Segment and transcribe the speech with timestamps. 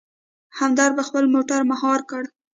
[0.59, 2.23] همدرد په خپله موټر مهار کړ.